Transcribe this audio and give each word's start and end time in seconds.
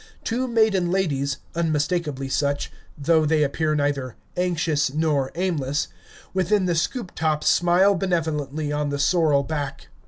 Two 0.23 0.47
maiden 0.47 0.89
ladies 0.89 1.37
unmistakably 1.53 2.27
such, 2.27 2.71
though 2.97 3.23
they 3.23 3.43
appear 3.43 3.75
neither 3.75 4.15
"anxious 4.35 4.91
nor 4.91 5.31
aimless" 5.35 5.89
within 6.33 6.65
the 6.65 6.73
scoop 6.73 7.11
top 7.13 7.43
smile 7.43 7.93
benevolently 7.93 8.71
on 8.71 8.89
the 8.89 8.97
sorrel 8.97 9.43
back. 9.43 9.89